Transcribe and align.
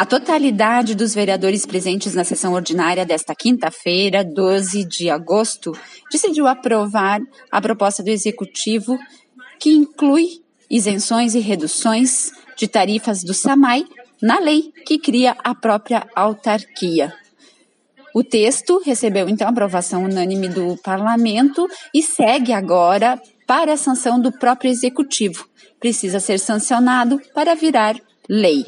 A 0.00 0.06
totalidade 0.06 0.94
dos 0.94 1.14
vereadores 1.14 1.66
presentes 1.66 2.14
na 2.14 2.24
sessão 2.24 2.54
ordinária 2.54 3.04
desta 3.04 3.34
quinta-feira, 3.34 4.24
12 4.24 4.82
de 4.86 5.10
agosto, 5.10 5.78
decidiu 6.10 6.46
aprovar 6.46 7.20
a 7.52 7.60
proposta 7.60 8.02
do 8.02 8.08
Executivo 8.08 8.98
que 9.58 9.74
inclui 9.74 10.40
isenções 10.70 11.34
e 11.34 11.38
reduções 11.38 12.32
de 12.56 12.66
tarifas 12.66 13.22
do 13.22 13.34
SAMAI 13.34 13.84
na 14.22 14.38
lei 14.38 14.72
que 14.86 14.98
cria 14.98 15.36
a 15.44 15.54
própria 15.54 16.08
autarquia. 16.16 17.12
O 18.14 18.24
texto 18.24 18.80
recebeu 18.82 19.28
então 19.28 19.46
aprovação 19.46 20.04
unânime 20.04 20.48
do 20.48 20.78
parlamento 20.78 21.68
e 21.92 22.02
segue 22.02 22.54
agora 22.54 23.20
para 23.46 23.74
a 23.74 23.76
sanção 23.76 24.18
do 24.18 24.32
próprio 24.32 24.70
executivo. 24.70 25.46
Precisa 25.78 26.20
ser 26.20 26.38
sancionado 26.38 27.20
para 27.34 27.54
virar 27.54 28.00
lei. 28.26 28.64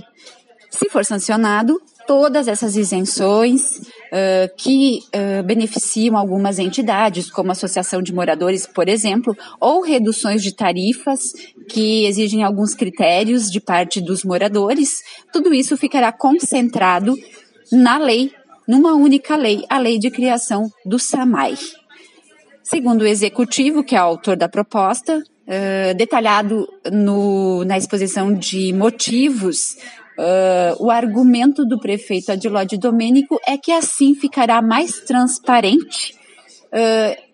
Se 0.73 0.89
for 0.89 1.05
sancionado, 1.05 1.81
todas 2.07 2.49
essas 2.49 2.77
isenções 2.77 3.61
uh, 3.77 4.51
que 4.57 5.01
uh, 5.15 5.43
beneficiam 5.45 6.17
algumas 6.17 6.59
entidades, 6.59 7.31
como 7.31 7.51
a 7.51 7.53
Associação 7.53 8.03
de 8.03 8.13
Moradores, 8.13 8.67
por 8.67 8.89
exemplo, 8.89 9.37
ou 9.61 9.83
reduções 9.83 10.43
de 10.43 10.55
tarifas 10.55 11.33
que 11.69 12.07
exigem 12.07 12.43
alguns 12.43 12.75
critérios 12.75 13.51
de 13.51 13.61
parte 13.61 14.01
dos 14.01 14.25
moradores, 14.25 15.03
tudo 15.31 15.53
isso 15.53 15.77
ficará 15.77 16.11
concentrado 16.11 17.15
na 17.71 17.99
lei 17.99 18.33
numa 18.67 18.95
única 18.95 19.37
lei, 19.37 19.65
a 19.69 19.79
lei 19.79 19.99
de 19.99 20.11
criação 20.11 20.71
do 20.87 20.99
SAMAI. 20.99 21.55
Segundo 22.63 23.03
o 23.03 23.07
executivo, 23.07 23.85
que 23.85 23.95
é 23.95 23.99
autor 23.99 24.37
da 24.37 24.49
proposta, 24.49 25.19
uh, 25.19 25.95
detalhado 25.95 26.67
no, 26.91 27.63
na 27.65 27.77
exposição 27.77 28.33
de 28.33 28.73
motivos, 28.73 29.77
uh, 30.19 30.85
o 30.85 30.91
argumento 30.91 31.65
do 31.65 31.79
prefeito 31.79 32.33
Adilode 32.33 32.79
Domênico 32.79 33.39
é 33.47 33.57
que 33.57 33.73
assim 33.73 34.15
ficará 34.15 34.61
mais 34.63 35.01
transparente 35.01 36.15
uh, 36.73 37.33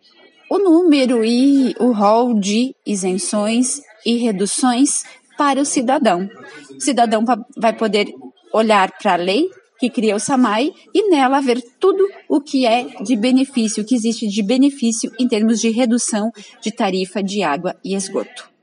o 0.51 0.59
número 0.59 1.25
e 1.25 1.75
o 1.79 1.93
rol 1.93 2.39
de 2.39 2.75
isenções 2.87 3.81
e 4.05 4.17
reduções 4.17 5.05
para 5.37 5.61
o 5.61 5.65
cidadão. 5.65 6.29
O 6.77 6.81
cidadão 6.81 7.25
vai 7.57 7.77
poder 7.77 8.09
olhar 8.53 8.91
para 8.99 9.13
a 9.13 9.17
lei 9.17 9.49
que 9.79 9.89
cria 9.89 10.17
o 10.17 10.21
SAMAI 10.21 10.73
e 10.93 11.09
nela 11.09 11.41
ver 11.41 11.63
tudo 11.79 12.05
o 12.29 12.41
que 12.41 12.67
é 12.67 12.85
de 13.03 13.15
benefício, 13.15 13.83
o 13.83 13.87
que 13.87 13.95
existe 13.95 14.27
de 14.27 14.43
benefício 14.43 15.13
em 15.19 15.29
termos 15.29 15.61
de 15.61 15.71
redução 15.71 16.33
de 16.61 16.73
tarifa 16.73 17.23
de 17.23 17.43
água 17.43 17.77
e 17.85 17.95
esgoto. 17.95 18.58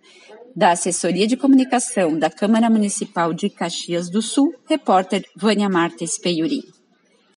Da 0.56 0.72
Assessoria 0.72 1.28
de 1.28 1.36
Comunicação 1.36 2.18
da 2.18 2.30
Câmara 2.30 2.70
Municipal 2.70 3.34
de 3.34 3.50
Caxias 3.50 4.10
do 4.10 4.22
Sul, 4.22 4.56
repórter 4.70 5.26
Vânia 5.36 5.68
Marta 5.68 6.06
Espeiuri. 6.06 6.75